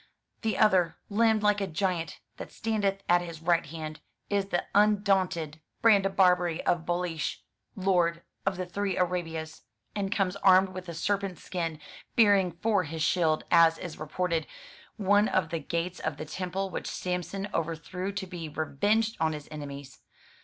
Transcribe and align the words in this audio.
The 0.41 0.57
other, 0.57 0.97
limbed 1.11 1.43
like 1.43 1.61
a 1.61 1.67
giant, 1.67 2.21
that 2.37 2.51
standeth 2.51 3.03
at 3.07 3.21
his 3.21 3.39
right 3.39 3.67
hand, 3.67 3.99
is 4.31 4.45
the 4.47 4.65
undaunted 4.73 5.61
Brandabarbaray 5.83 6.61
of 6.61 6.87
Boliche, 6.87 7.43
lord 7.75 8.23
of 8.43 8.57
the 8.57 8.65
three 8.65 8.95
Arabias, 8.97 9.61
97 9.61 9.61
MY 9.61 9.61
BOOK 9.61 9.67
HOUSE 9.67 9.67
and 10.01 10.11
comes 10.11 10.35
armed 10.37 10.69
with 10.69 10.89
a 10.89 10.95
serpent's 10.95 11.43
skin, 11.43 11.79
bearing 12.15 12.51
for 12.63 12.85
his 12.85 13.03
shield, 13.03 13.43
as 13.51 13.77
is 13.77 13.99
reported, 13.99 14.47
one 14.97 15.27
of 15.27 15.49
the 15.49 15.59
gates 15.59 15.99
of 15.99 16.17
the 16.17 16.25
temple 16.25 16.71
which 16.71 16.87
Samson 16.87 17.47
over 17.53 17.75
threw 17.75 18.11
to 18.11 18.25
be 18.25 18.49
revenged 18.49 19.17
on 19.19 19.33
his 19.33 19.47
enemies. 19.51 19.99